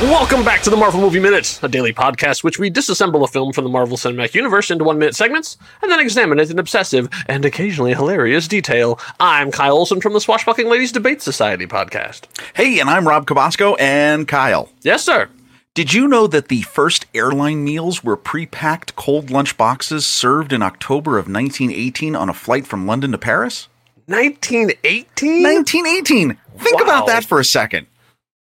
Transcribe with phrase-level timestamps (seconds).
[0.00, 3.52] Welcome back to the Marvel Movie Minute, a daily podcast which we disassemble a film
[3.52, 7.08] from the Marvel Cinematic Universe into one minute segments and then examine it in obsessive
[7.26, 9.00] and occasionally hilarious detail.
[9.18, 12.22] I'm Kyle Olson from the Swashbuckling Ladies Debate Society podcast.
[12.54, 14.70] Hey, and I'm Rob Cabasco and Kyle.
[14.82, 15.28] Yes, sir.
[15.74, 20.62] Did you know that the first airline meals were pre-packed cold lunch boxes served in
[20.62, 23.66] October of 1918 on a flight from London to Paris?
[24.06, 25.42] 1918?
[25.42, 26.38] 1918.
[26.58, 26.84] Think Wow.
[26.84, 27.88] about that for a second.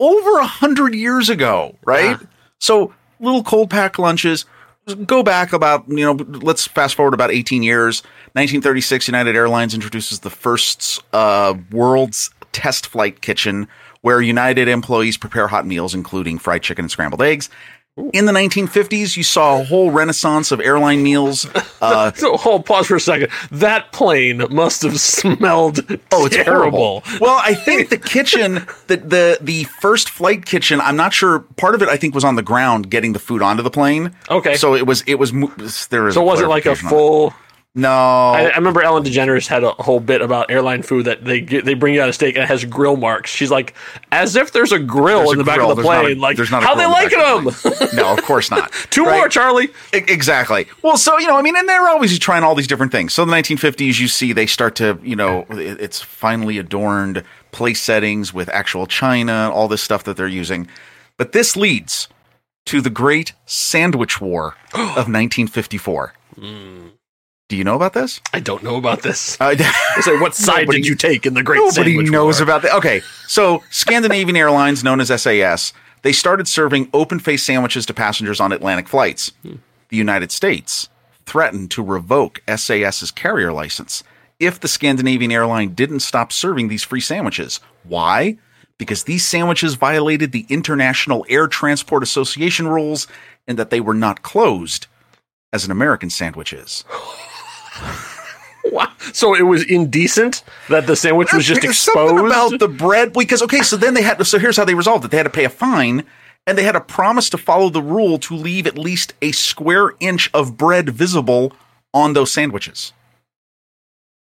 [0.00, 2.18] Over a hundred years ago, right?
[2.18, 2.26] Yeah.
[2.58, 4.46] So little cold pack lunches.
[5.06, 6.14] Go back about you know.
[6.14, 8.02] Let's fast forward about 18 years.
[8.32, 13.68] 1936, United Airlines introduces the first uh, world's test flight kitchen,
[14.00, 17.50] where United employees prepare hot meals, including fried chicken and scrambled eggs.
[18.12, 21.46] In the 1950s, you saw a whole renaissance of airline meals.
[21.82, 23.30] Uh, So hold, pause for a second.
[23.50, 25.80] That plane must have smelled
[26.12, 27.00] Oh, it's terrible.
[27.00, 27.02] horrible.
[27.22, 31.38] Well, I think the kitchen, the the the first flight kitchen, I'm not sure.
[31.56, 34.14] Part of it, I think, was on the ground getting the food onto the plane.
[34.28, 34.56] Okay.
[34.56, 35.32] so it was it was
[35.88, 37.32] there was So it wasn't like a full.
[37.76, 41.40] No, I, I remember Ellen DeGeneres had a whole bit about airline food that they
[41.40, 43.30] get, they bring you out a steak and it has grill marks.
[43.30, 43.74] She's like,
[44.10, 45.70] as if there's a grill There's in the back grill.
[45.70, 46.18] of the There's not a- plane.
[46.18, 47.88] like, there's not a how they liking them?
[47.94, 48.72] no, of course not.
[48.90, 49.18] Two Right?
[49.18, 49.66] more, Charlie.
[49.94, 50.66] E- Exactly.
[50.82, 53.14] Well, so you know, I mean, and they're always trying all these different things.
[53.14, 57.22] So in the 1950s, you see they start to, you know, it- it's finely adorned
[57.52, 60.66] place settings with actual china, all this stuff that they're using.
[61.18, 62.08] But this leads
[62.66, 66.14] to the Great Sandwich War of 1954.
[66.34, 66.86] Hmm.
[67.50, 68.20] Do you know about this?
[68.32, 69.36] I don't know about this.
[69.40, 69.54] Uh,
[70.20, 72.44] what side Nobody- did you take in the Great Nobody knows War?
[72.44, 72.74] about that.
[72.76, 78.52] Okay, so Scandinavian Airlines, known as SAS, they started serving open-faced sandwiches to passengers on
[78.52, 79.32] Atlantic flights.
[79.42, 80.88] The United States
[81.26, 84.04] threatened to revoke SAS's carrier license
[84.38, 87.58] if the Scandinavian airline didn't stop serving these free sandwiches.
[87.82, 88.38] Why?
[88.78, 93.08] Because these sandwiches violated the International Air Transport Association rules
[93.48, 94.86] and that they were not closed
[95.52, 96.84] as an American sandwich is.
[98.64, 98.92] Wow.
[99.14, 102.26] So it was indecent that the sandwich was just There's exposed.
[102.26, 104.24] About the bread because okay, so then they had to.
[104.24, 106.04] So here's how they resolved it: they had to pay a fine,
[106.46, 109.94] and they had to promise to follow the rule to leave at least a square
[109.98, 111.54] inch of bread visible
[111.94, 112.92] on those sandwiches.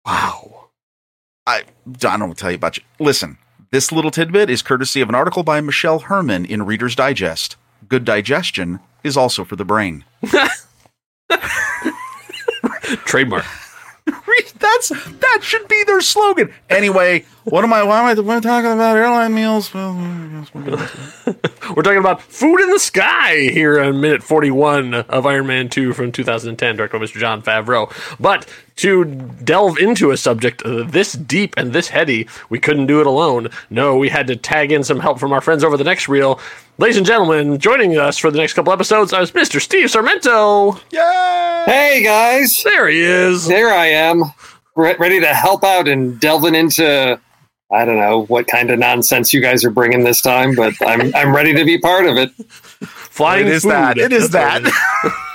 [0.06, 0.68] wow.
[1.46, 2.84] I I don't want to tell you about you.
[3.00, 3.36] Listen,
[3.72, 7.56] this little tidbit is courtesy of an article by Michelle Herman in Reader's Digest.
[7.88, 10.04] Good digestion is also for the brain.
[13.10, 13.44] Trademark.
[14.60, 16.52] That's that should be their slogan.
[16.68, 17.82] Anyway, what am I?
[17.82, 19.74] Why am I, why am I talking about airline meals?
[19.74, 19.94] Well,
[21.74, 25.92] We're talking about food in the sky here on minute 41 of Iron Man 2
[25.92, 27.18] from 2010, directed by Mr.
[27.18, 27.92] Jon Favreau.
[28.18, 33.00] But to delve into a subject uh, this deep and this heady, we couldn't do
[33.00, 33.48] it alone.
[33.70, 36.40] No, we had to tag in some help from our friends over the next reel.
[36.80, 39.60] Ladies and gentlemen, joining us for the next couple episodes is Mr.
[39.60, 40.80] Steve Sarmento.
[40.90, 41.64] Yay!
[41.66, 43.46] Hey guys, There he is.
[43.46, 44.22] there I am,
[44.76, 47.20] re- ready to help out and delving into
[47.70, 51.14] I don't know what kind of nonsense you guys are bringing this time, but I'm
[51.14, 52.30] I'm ready to be part of it.
[52.86, 53.72] Flying It is food.
[53.72, 53.98] that.
[53.98, 55.26] It is That's what that.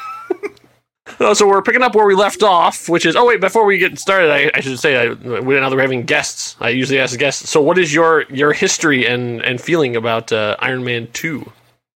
[1.19, 3.77] Oh, so we're picking up where we left off, which is oh wait, before we
[3.77, 6.55] get started, I, I should say I, we now that we're having guests.
[6.59, 7.49] I usually ask guests.
[7.49, 11.51] So, what is your your history and and feeling about uh, Iron Man two?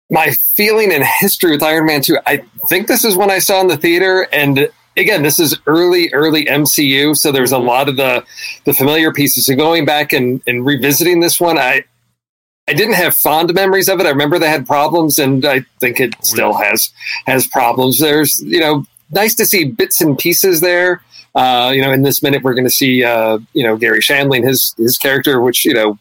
[0.09, 2.37] My feeling and history with Iron Man 2, I
[2.69, 6.45] think this is when I saw in the theater and again, this is early early
[6.45, 8.25] MCU, so there's a lot of the
[8.65, 9.45] the familiar pieces.
[9.45, 11.83] So going back and and revisiting this one, I
[12.67, 14.05] I didn't have fond memories of it.
[14.05, 16.89] I remember they had problems, and I think it still has
[17.25, 17.99] has problems.
[17.99, 21.01] There's you know nice to see bits and pieces there.
[21.35, 24.45] Uh, you know, in this minute, we're going to see uh, you know Garry Shandling,
[24.45, 25.97] his his character, which you know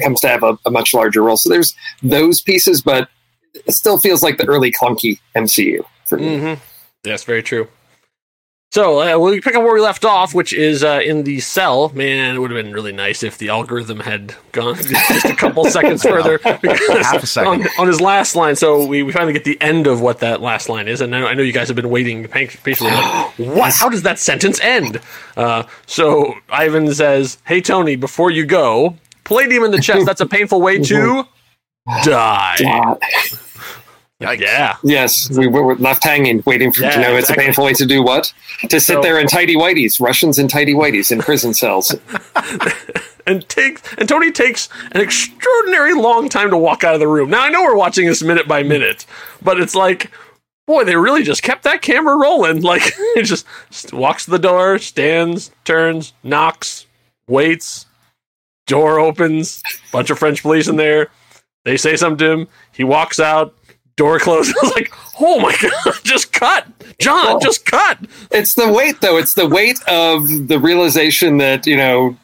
[0.00, 1.36] comes to have a, a much larger role.
[1.36, 3.08] So there's those pieces, but
[3.54, 6.38] it still feels like the early clunky MCU for me.
[6.38, 6.60] Mm-hmm.
[7.02, 7.68] That's very true.
[8.72, 11.88] So uh, we'll pick up where we left off, which is uh, in the cell.
[11.88, 15.64] Man, it would have been really nice if the algorithm had gone just a couple
[15.70, 16.38] seconds further.
[16.44, 17.62] Half a second.
[17.62, 20.40] On, on his last line, so we, we finally get the end of what that
[20.40, 22.92] last line is, and I know, I know you guys have been waiting pa- patiently.
[22.94, 23.74] Like, what?
[23.74, 25.00] How does that sentence end?
[25.36, 30.06] Uh, so Ivan says, "Hey Tony, before you go, palladium in the chest.
[30.06, 31.24] That's a painful way to
[32.04, 32.96] die."
[34.20, 34.40] Yikes.
[34.40, 34.76] Yeah.
[34.82, 37.86] yes, we were left hanging, waiting for Yeah, you know it's a painful way to
[37.86, 38.32] do what
[38.68, 41.94] to sit So- there in tidy whities, Russians in tidy whities in prison cells.
[43.26, 47.30] and takes and Tony takes an extraordinary long time to walk out of the room.
[47.30, 49.06] Now I know we're watching this minute by minute,
[49.42, 50.10] but it's like,
[50.66, 52.60] boy, they really just kept that camera rolling.
[52.70, 52.82] Like
[53.16, 53.46] it just
[53.92, 56.86] walks to the door, stands, turns, knocks,
[57.26, 57.86] waits,
[58.66, 59.62] door opens,
[59.92, 61.08] bunch of French police in there.
[61.64, 62.48] They say something to him.
[62.72, 63.54] He walks out.
[64.00, 64.54] Door closed.
[64.62, 66.66] I was like, oh my god, just cut,
[66.98, 67.98] Jon, Well- just cut.
[68.30, 69.18] It's the weight, though.
[69.18, 72.16] It's the weight of the realization that you know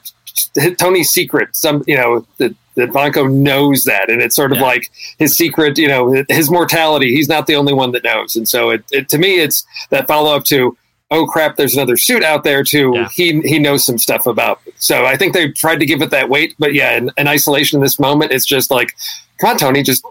[0.78, 1.54] Tony's secret.
[1.54, 4.64] Some you know that that Vanko knows that, and it's sort of Yeah.
[4.64, 5.76] like his secret.
[5.76, 7.14] You know, his mortality.
[7.14, 10.06] He's not the only one that knows, and so it, it to me, it's that
[10.06, 10.76] follow up to.
[11.10, 11.56] Oh crap!
[11.56, 12.92] There's another suit out there too.
[12.94, 13.08] Yeah.
[13.14, 14.60] He he knows some stuff about.
[14.76, 17.76] So I think they tried to give it that weight, but yeah, in, in isolation
[17.76, 18.92] in this moment, it's just like,
[19.40, 20.04] come on, Tony, just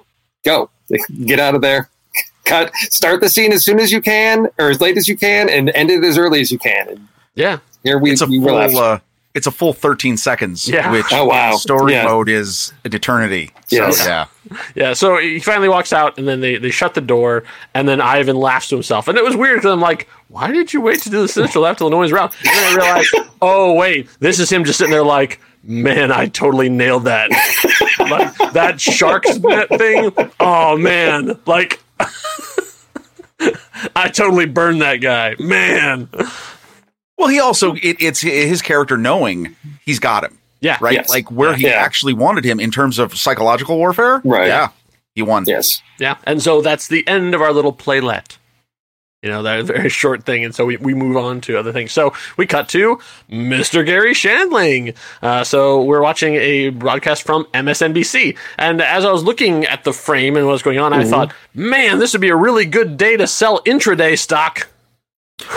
[0.45, 0.69] go,
[1.25, 1.89] get out of there,
[2.45, 5.49] cut, start the scene as soon as you can, or as late as you can,
[5.49, 6.87] and end it as early as you can.
[6.89, 8.77] And Yeah, here we, It's a we full.
[8.77, 8.99] Uh,
[9.33, 10.89] it's a full 13 seconds, Yeah.
[10.93, 11.57] which Oh, wow.
[11.57, 12.05] story Yeah.
[12.05, 13.51] mode is an eternity.
[13.67, 13.97] Yes.
[13.97, 14.25] So, yeah.
[14.75, 14.93] yeah.
[14.93, 17.43] So he finally walks out, and then they they shut the door,
[17.73, 20.71] and then Ivan laughs to himself, and it was weird because I'm like, why did
[20.71, 22.31] you wait to do the sinister laugh till no one's around?
[22.45, 25.41] And then I realized, oh wait, this is him just sitting there like.
[25.67, 27.29] Man, I totally nailed that.
[27.99, 30.11] like that shark's net thing.
[30.39, 31.81] Oh man, like
[33.95, 35.35] I totally burned that guy.
[35.39, 36.09] Man.
[37.17, 40.77] Well, he also, it, it's his character knowing he's got him, Yeah.
[40.81, 40.93] right?
[40.95, 41.09] Yes.
[41.09, 41.71] Like where he Yeah.
[41.71, 44.21] actually wanted him in terms of psychological warfare.
[44.25, 44.47] Right.
[44.47, 44.69] Yeah.
[45.15, 45.45] He won.
[45.47, 45.81] Yes.
[45.97, 46.17] Yeah.
[46.25, 48.37] And so that's the end of our little playlet.
[49.25, 50.45] You know, that very short thing.
[50.45, 51.91] And so we, we move on to other things.
[51.91, 52.99] So we cut to
[53.29, 53.83] Mr.
[53.83, 54.95] Garry Shandling.
[55.19, 58.37] Uh, so we're watching a broadcast from MSNBC.
[58.59, 61.33] And as I was looking at the frame and what was going on, I thought,
[61.55, 64.67] man, this would be a really good day to sell intraday stock.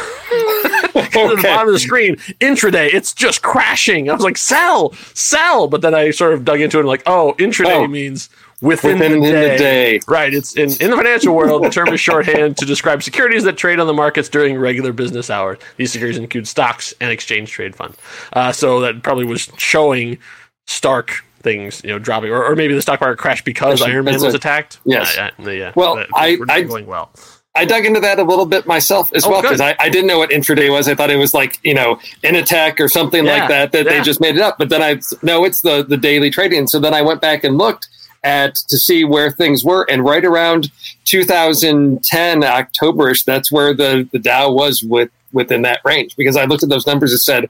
[0.95, 4.11] At the bottom of the screen, intraday, it's just crashing.
[4.11, 5.69] I was like, sell, sell.
[5.69, 7.87] But then I sort of dug into it and like, oh, intraday Oh.
[7.87, 8.29] means
[8.61, 9.57] within, Within the, the day.
[9.59, 10.01] day.
[10.09, 10.33] Right.
[10.35, 13.79] It's in, in the financial world, the term is shorthand to describe securities that trade
[13.81, 15.59] on the markets during regular business hours.
[15.77, 17.97] These securities include stocks and exchange trade funds.
[18.33, 20.19] Uh, so that probably was showing
[20.67, 24.15] stark things, you know, dropping, or, or maybe the stock market crashed because Iron Man
[24.15, 24.81] was a- attacked.
[24.85, 25.17] Yes.
[25.17, 25.73] Uh, yeah, yeah.
[25.77, 27.11] Well, I- we're I- going well.
[27.55, 30.07] I dug into that a little bit myself as Oh, well because I, I didn't
[30.07, 30.87] know what intraday was.
[30.87, 33.85] I thought it was like you know in attack or something Yeah, like that that
[33.87, 33.93] yeah.
[33.95, 34.59] they just made it up.
[34.59, 36.69] But then I no, it's the the daily trading.
[36.69, 37.89] So then I went back and looked
[38.29, 40.71] at to see where things were, and right around
[41.05, 46.63] 2010 Octoberish, that's where the the Dow was with within that range because I looked
[46.63, 47.45] at those numbers and said.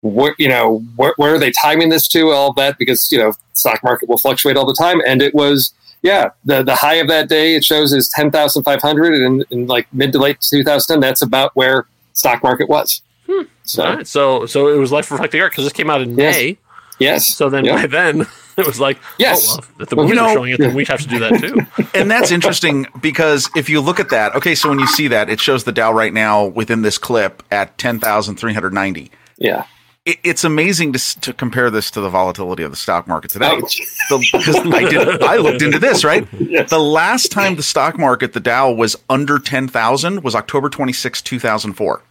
[0.00, 0.78] What you know?
[0.94, 2.30] Where, where are they timing this to?
[2.30, 5.74] All that because you know stock market will fluctuate all the time, and it was
[6.02, 9.44] yeah, the the high of that day it shows is ten thousand five hundred, and
[9.50, 13.02] in like mid to late two thousand ten, that's about where stock market was.
[13.26, 13.42] Hmm.
[13.64, 14.06] So All right.
[14.06, 16.36] So, so it was life reflecting art because this came out in Yes.
[16.36, 16.58] May.
[17.00, 17.74] yes, So then Yeah.
[17.82, 18.26] by then
[18.62, 19.46] it was like, oh, Yes.
[19.48, 21.18] oh, well, if the Well, movies you are showing it, then we have to do
[21.20, 21.88] that too.
[21.98, 25.30] and that's interesting because if you look at that, okay, so when you see that,
[25.30, 29.10] it shows the Dow right now within this clip at 10,390.
[29.38, 29.64] yeah,
[30.04, 33.48] It, it's amazing to, to compare this to the volatility of the stock market today.
[33.52, 34.18] Oh.
[34.18, 36.26] Because I did, I looked into this, right?
[36.32, 36.70] Yes.
[36.70, 42.02] The last time the stock market, the Dow was under 10,000 was October 26, 2004.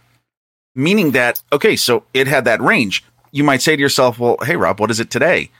[0.74, 3.04] Meaning that, okay, so it had that range.
[3.32, 5.50] You might say to yourself, well, hey, Rob, what is it today?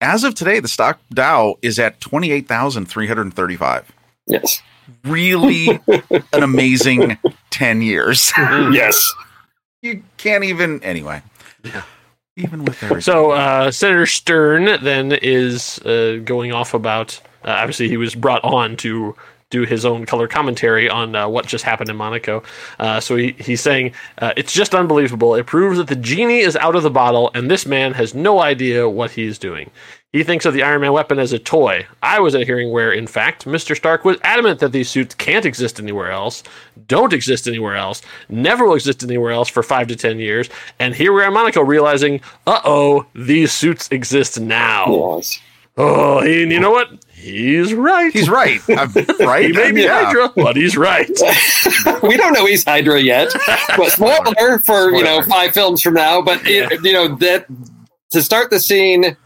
[0.00, 3.92] As of today, the stock Dow is at 28,335
[4.28, 4.62] yes,
[5.04, 5.80] really
[6.32, 7.18] an amazing
[7.50, 8.32] 10 years.
[8.36, 9.12] yes.
[9.82, 11.22] you can't even, anyway.
[11.64, 11.82] Yeah.
[12.36, 13.00] Even with everything.
[13.00, 17.20] So uh, Senator Stern then is uh, going off about.
[17.44, 19.16] Uh, obviously, he was brought on to
[19.50, 22.42] do his own color commentary on uh, what just happened in Monaco.
[22.78, 25.34] Uh, so he, he's saying uh, it's just unbelievable.
[25.34, 28.40] It proves that the genie is out of the bottle, and this man has no
[28.40, 29.70] idea what he's doing.
[30.12, 31.86] He thinks of the Iron Man weapon as a toy.
[32.02, 33.76] I was at a hearing where, in fact, Mr.
[33.76, 36.42] Stark was adamant that these suits can't exist anywhere else,
[36.86, 38.00] don't exist anywhere else,
[38.30, 40.48] never will exist anywhere else for five to ten years.
[40.78, 45.16] And here we are in Monaco realizing, uh oh, these suits exist now.
[45.16, 45.40] yes.
[45.76, 46.88] Oh, and you know what?
[47.18, 48.12] He's right.
[48.12, 48.60] he's right.
[48.68, 49.46] I'm right.
[49.46, 50.04] He may be Yeah.
[50.04, 51.08] Hydra, but he's right.
[52.02, 53.32] we don't know he's Hydra yet,
[53.76, 56.22] but spoiler for you know five films from now.
[56.22, 57.46] But it, you know that
[58.10, 59.16] to start the scene,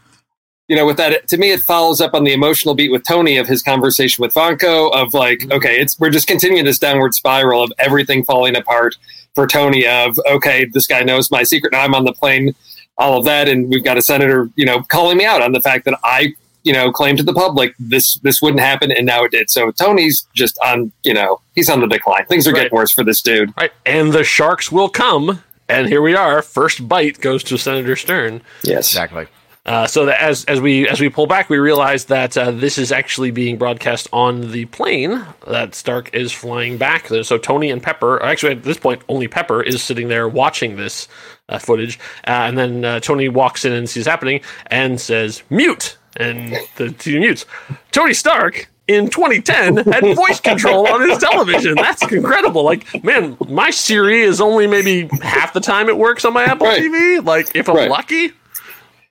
[0.67, 3.37] you know, with that to me, it follows up on the emotional beat with Tony
[3.37, 5.51] of his conversation with Vanko of like, mm-hmm.
[5.53, 8.95] okay, it's we're just continuing this downward spiral of everything falling apart
[9.35, 9.85] for Tony.
[9.85, 11.73] Of okay, this guy knows my secret.
[11.73, 12.55] Now I'm on the plane,
[12.97, 15.61] all of that, and we've got a senator, you know, calling me out on the
[15.61, 16.33] fact that I.
[16.63, 19.49] You know, claim to the public this this wouldn't happen, and now it did.
[19.49, 22.25] So Tony's just on, you know, he's on the decline.
[22.25, 22.63] Things are Right.
[22.63, 23.53] getting worse for this dude.
[23.57, 23.71] right.
[23.85, 25.41] And the sharks will come.
[25.69, 26.41] And here we are.
[26.41, 28.41] First bite goes to Senator Stern.
[28.63, 28.89] Yes.
[28.91, 29.27] Exactly.
[29.65, 32.77] Uh, so that as as we as we pull back, we realize that uh, this
[32.77, 37.07] is actually being broadcast on the plane that Stark is flying back.
[37.07, 41.07] So Tony and Pepper, actually at this point, only Pepper is sitting there watching this
[41.47, 45.95] uh, footage, uh, and then uh, Tony walks in and sees happening and says, "Mute."
[46.17, 47.45] And the two mutes.
[47.91, 51.75] Tony Stark in 2010 had voice control on his television.
[51.75, 52.63] That's incredible.
[52.63, 56.67] Like, man, my Siri is only maybe half the time it works on my Apple
[56.67, 56.81] Right.
[56.81, 57.23] TV.
[57.25, 57.89] Like, if I'm Right.
[57.89, 58.31] lucky.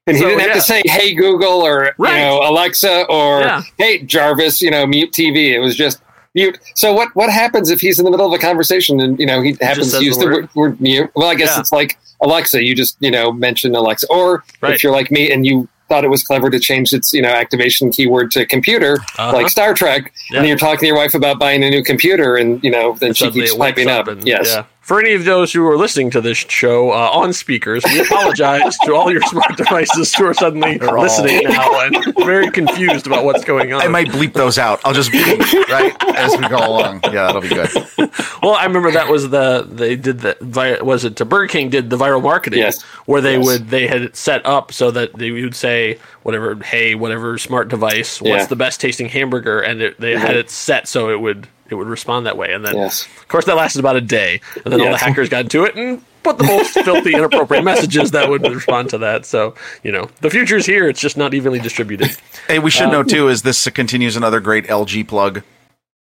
[0.06, 0.54] And he So, didn't have yeah.
[0.54, 2.14] to say, "Hey Google" or Right.
[2.16, 3.62] you know Alexa or Yeah.
[3.78, 5.54] "Hey Jarvis," you know, mute TV.
[5.54, 6.00] It was just
[6.34, 6.58] mute.
[6.74, 9.40] So what what happens if he's in the middle of a conversation and you know
[9.42, 11.08] he happens to use the word, word mute?
[11.14, 11.60] Well, I guess Yeah.
[11.60, 12.64] it's like Alexa.
[12.64, 14.74] You just you know mention Alexa, or Right.
[14.74, 17.28] if you're like me and you thought it was clever to change its you know
[17.28, 19.32] activation keyword to computer, Uh-huh.
[19.34, 20.38] like Star Trek, Yeah.
[20.38, 23.12] and you're talking to your wife about buying a new computer, and you know then
[23.12, 24.08] she keeps piping up.
[24.08, 24.46] and- yes.
[24.54, 24.64] yeah.
[24.82, 28.76] For any of those who are listening to this show uh, on speakers, we apologize
[28.84, 33.06] to all your smart devices who are suddenly They're all- listening now and very confused
[33.06, 33.80] about what's going on.
[33.80, 34.80] I might bleep those out.
[34.84, 37.00] I'll just bleep, right as we go along.
[37.04, 37.70] Yeah, that'll be good.
[38.42, 41.70] Well, I remember that was the they did the vi- was it to Burger King
[41.70, 42.82] did the viral marketing Yes.
[43.06, 43.46] where they Yes.
[43.46, 47.68] would they had it set up so that they would say whatever hey whatever smart
[47.68, 48.46] device what's Yeah.
[48.46, 51.86] the best tasting hamburger and it, they had it set so it would it would
[51.88, 53.06] respond that way and then Yes.
[53.20, 55.74] of course that lasted about a day and then all the hackers got into it
[55.76, 60.08] and put the most filthy inappropriate messages that would respond to that so you know
[60.20, 62.10] the future's here it's just not evenly distributed
[62.48, 65.42] Hey, we should know too is this continues another great LG plug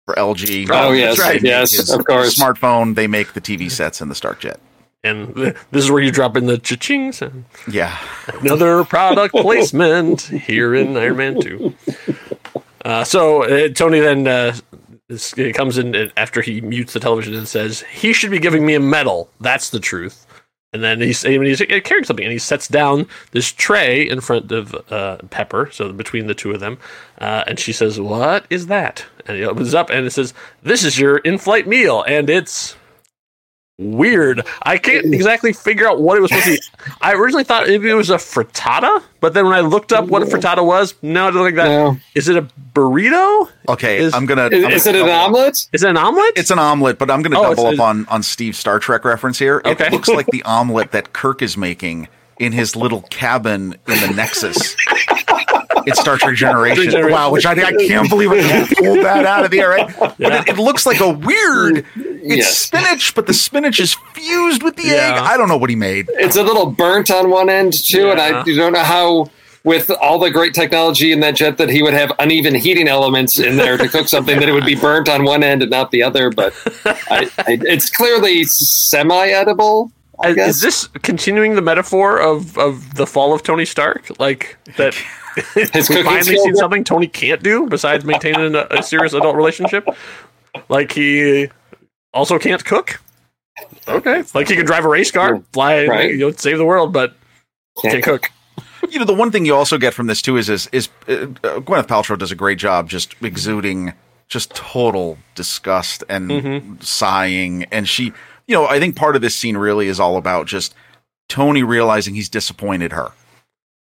[0.06, 0.68] for LG.
[0.70, 1.42] Oh, Oh yes, that's right.
[1.42, 2.38] yes, His of course.
[2.38, 2.94] Smartphone.
[2.94, 4.56] They make the TV sets in the StarkJet.
[5.04, 5.34] and
[5.70, 7.96] this is where you drop in the cha-ching sound Yeah.
[8.40, 11.74] Another product placement here in Iron Man 2.
[12.84, 14.56] Uh, so uh, Tony then uh,
[15.08, 18.38] this- it comes in uh, after he mutes the television and says, He should be
[18.38, 19.30] giving me a medal.
[19.40, 20.26] That's the truth.
[20.74, 24.52] And then he's, and he's carrying something and he sets down this tray in front
[24.52, 26.78] of uh, Pepper, so between the two of them.
[27.18, 29.06] Uh, and she says, What is that?
[29.26, 32.02] And he opens up and it says, This is your in flight meal.
[32.02, 32.76] And it's
[33.78, 34.44] weird.
[34.62, 36.92] I can't exactly figure out what it was supposed to be.
[37.00, 40.22] I originally thought maybe it was a frittata, but then when I looked up what
[40.22, 41.68] a frittata was, no, it doesn't look like that.
[41.68, 41.96] No.
[42.14, 42.42] Is it a
[42.74, 43.48] burrito?
[43.68, 43.98] Okay.
[43.98, 44.46] Is- I'm gonna.
[44.48, 45.28] Is, I'm it gonna an double up.
[45.28, 45.68] omelet?
[45.72, 46.32] Is it an omelet?
[46.36, 48.78] It's an omelet, but I'm going to Oh, double it's- up on on Steve's Star
[48.78, 49.58] Trek reference here.
[49.64, 49.90] It Okay.
[49.90, 52.08] looks like the omelet that Kirk is making
[52.38, 54.76] in his little cabin in the Nexus.
[55.88, 56.84] It's Star Trek Generation.
[56.90, 57.12] Generation.
[57.12, 59.94] Wow, which I, I can't believe I pulled that out of the air, right?
[59.98, 61.84] But it, it looks like a weird.
[61.96, 62.58] It's Yes.
[62.58, 64.92] spinach, but the spinach is fused with the Yeah.
[65.14, 65.18] egg.
[65.18, 66.06] I don't know what he made.
[66.14, 68.42] It's a little burnt on one end too, and Yeah.
[68.46, 69.30] I don't know how.
[69.64, 73.38] With all the great technology in that jet, that he would have uneven heating elements
[73.38, 75.90] in there to cook something that it would be burnt on one end and not
[75.90, 76.30] the other.
[76.30, 76.54] But
[76.86, 79.92] I, I, it's clearly semi-edible.
[80.20, 80.48] I uh, Is- guess.
[80.56, 84.10] is this continuing the metaphor of, of the fall of Tony Stark?
[84.18, 84.94] Like that
[85.54, 89.12] His we finally skills seen are- something Tony can't do besides maintaining a, a serious
[89.12, 89.86] adult relationship?
[90.68, 91.48] Like he
[92.14, 93.00] also can't cook?
[93.86, 94.22] Okay.
[94.34, 96.10] Like he can drive a race car, fly, Right.
[96.10, 97.14] you know, save the world, but
[97.82, 98.30] Can't can't cook.
[98.90, 101.26] You know, the one thing you also get from this too is is, is uh,
[101.60, 103.92] Gwyneth Paltrow does a great job just exuding
[104.28, 106.80] just total disgust and Mm-hmm.
[106.80, 108.04] sighing, and she,
[108.46, 110.74] you know, I think part of this scene really is all about just
[111.28, 113.10] Tony realizing he's disappointed her.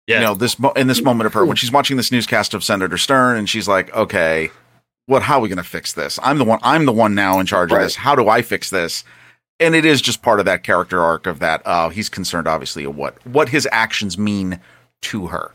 [0.08, 0.20] Yeah.
[0.20, 2.64] You know, this mo- in this moment of her when she's watching this newscast of
[2.64, 4.52] Senator Stern, and she's like, okay.
[5.08, 5.22] What?
[5.22, 6.20] How are we going to fix this?
[6.24, 6.58] I'm the one.
[6.64, 7.96] I'm the one now in charge of this.
[7.96, 9.04] How do I fix this?
[9.60, 11.62] And it is just part of that character arc of that.
[11.64, 14.60] Uh, he's concerned, obviously, of what what his actions mean
[15.04, 15.52] to her.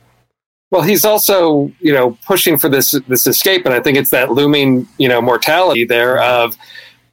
[0.70, 4.30] Well, he's also, you know, pushing for this this escape, and I think it's that
[4.30, 6.56] looming, you know, mortality there of,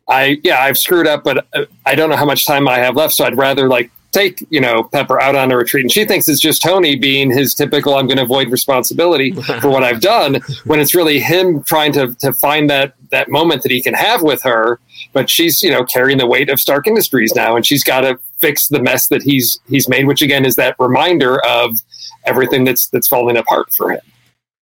[0.07, 2.95] I yeah, I've screwed up, but uh, I don't know how much time I have
[2.95, 6.05] left, so I'd rather like take you know Pepper out on a retreat, and she
[6.05, 9.31] thinks it's just Tony being his typical I'm going to avoid responsibility
[9.61, 13.63] for what I've done, when it's really him trying to to find that that moment
[13.63, 14.79] that he can have with her,
[15.13, 18.19] but she's you know carrying the weight of Stark Industries now, and she's got to
[18.39, 21.79] fix the mess that he's he's made, which again is that reminder of
[22.25, 24.01] everything that's that's falling apart for him.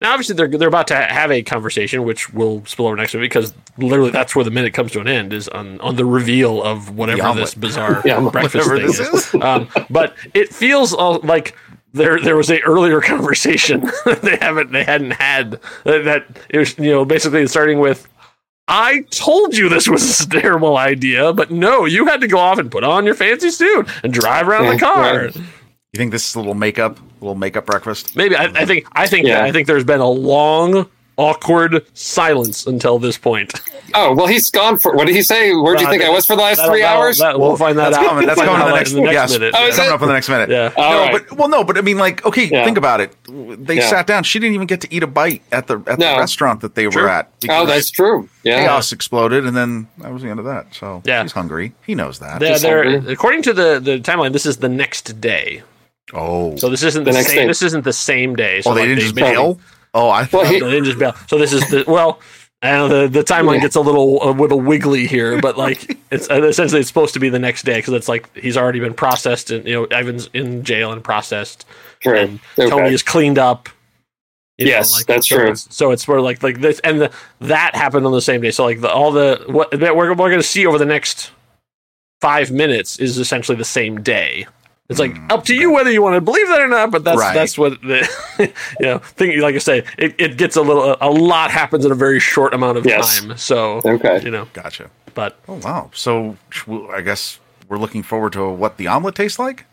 [0.01, 3.23] Now, obviously, they're they're about to have a conversation, which will spill over next week
[3.23, 6.63] because literally that's where the minute comes to an end is on, on the reveal
[6.63, 9.35] of whatever this bizarre Yeah, breakfast thing this is.
[9.41, 11.55] Um, but it feels all, like
[11.93, 13.91] there there was a earlier conversation
[14.23, 15.53] they haven't they hadn't had
[15.85, 18.07] that, that it was you know basically starting with.
[18.69, 22.59] I told you this was a terrible idea, but no, you had to go off
[22.59, 25.31] and put on your fancy suit and drive around the car.
[25.93, 25.99] Right.
[25.99, 28.17] You think this is a little makeup, little makeup breakfast?
[28.17, 29.43] Maybe I, I think I think Yeah.
[29.45, 33.53] I think there's been a long, awkward silence until this point.
[33.93, 34.95] Oh well, he's gone for.
[34.95, 35.53] What did he say?
[35.53, 37.19] Where do you Uh, think I was for the last three hours?
[37.19, 38.09] that- we'll find that That's out.
[38.09, 38.27] coming.
[38.29, 39.55] That's We'll coming find in the next, the next yes, minute.
[39.59, 39.95] Oh, is coming it?
[39.95, 40.49] up in the next minute.
[40.49, 40.73] Yeah.
[40.77, 41.27] All no, right.
[41.29, 42.65] but well, no, but I mean, like, okay, Yeah.
[42.65, 43.17] think about it.
[43.27, 43.89] They Yeah.
[43.91, 44.23] sat down.
[44.23, 46.13] She didn't even get to eat a bite at the at No.
[46.15, 47.03] the restaurant that they True.
[47.03, 47.29] were at.
[47.49, 48.29] oh, that's true.
[48.45, 48.61] Yeah.
[48.63, 50.73] chaos exploded, and then that was the end of that.
[50.73, 51.23] So Yeah.
[51.25, 51.73] he's hungry.
[51.85, 52.39] He knows that.
[52.39, 55.63] They're, they're- according to the, the timeline, this is the next day.
[56.13, 57.37] Oh, So this isn't The the, next same.
[57.43, 57.47] day.
[57.47, 58.61] This isn't the same day.
[58.63, 59.61] So oh, they like, didn't just they- bail.
[59.95, 61.15] Oh, I Well, thought he- No, they didn't just bail.
[61.29, 62.21] So this is the well.
[62.63, 63.61] I know the the timeline Yeah.
[63.63, 67.21] gets a little a little wiggly here, but like it's uh, essentially it's supposed to
[67.21, 70.29] be the next day because it's like he's already been processed and you know Evan's
[70.35, 71.65] in jail and processed,
[72.01, 72.17] True.
[72.19, 72.69] and Okay.
[72.69, 73.71] Tony is cleaned up.
[74.59, 75.51] you know, Yes, like, that's so true.
[75.53, 78.43] It's, so it's sort of like like this, and the, that happened on the same
[78.43, 78.51] day.
[78.51, 81.31] So like the, all the what that we're we're going to see over the next
[82.21, 84.47] five minutes is essentially the same day.
[84.91, 87.19] It's like up to you whether you want to believe that or not, but that's
[87.19, 87.33] Right.
[87.35, 88.07] that's what the
[88.81, 89.41] you know thing.
[89.41, 92.53] Like I say, it, it gets a little a lot happens in a very short
[92.53, 93.21] amount of Yes.
[93.21, 93.37] time.
[93.39, 94.21] So Okay.
[94.25, 94.91] you know, gotcha.
[95.15, 95.91] but Oh wow.
[95.95, 96.37] So
[96.93, 99.65] I guess we're looking forward to what the omelet tastes like.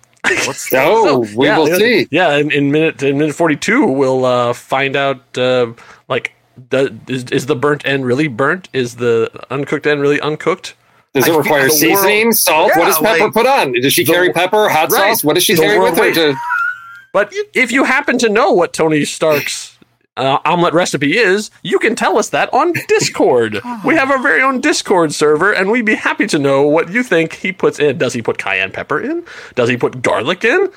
[0.46, 2.08] What's Oh, So, we yeah, will see.
[2.12, 5.74] Yeah, in, in minute in minute forty two, we'll uh, find out uh,
[6.08, 6.34] like
[6.70, 8.70] the, is is the burnt end really burnt?
[8.74, 10.76] Is the uncooked end really uncooked?
[11.14, 12.72] Does it feel require seasoning, world- salt?
[12.76, 13.74] what does Pepper like- put on?
[13.74, 15.10] Does she The- carry pepper, hot Right.
[15.16, 15.24] sauce?
[15.24, 16.14] What does she carry with her?
[16.14, 16.36] To,
[17.14, 19.74] But if you happen to know what Tony Stark's
[20.18, 23.62] uh, omelet recipe is, you can tell us that on Discord.
[23.86, 27.04] we have our very own Discord server, and we'd be happy to know what you
[27.04, 27.98] think he puts in.
[28.00, 29.24] Does he put cayenne pepper in?
[29.56, 30.70] Does he put garlic in?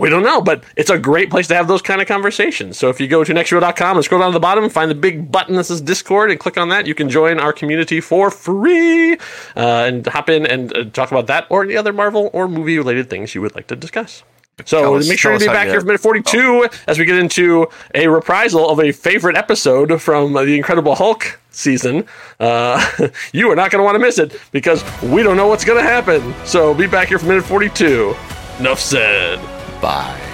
[0.00, 2.78] We don't know, but it's a great place to have those kind of conversations.
[2.78, 5.30] So if you go to nextshow.com and scroll down to the bottom, find the big
[5.30, 9.14] button that says Discord, and click on that, you can join our community for free
[9.14, 9.18] uh,
[9.56, 13.10] and hop in and uh, talk about that or any other Marvel or movie related
[13.10, 14.22] things you would like to discuss.
[14.64, 17.68] So us- make sure to be back here for minute 42 as we get into
[17.94, 22.06] a reprisal of a favorite episode from the Incredible Hulk season.
[22.38, 25.64] Uh, you are not going to want to miss it because we don't know what's
[25.64, 26.34] going to happen.
[26.46, 28.14] So be back here for minute 42.
[28.60, 29.59] Enough said.
[29.80, 30.29] 拜。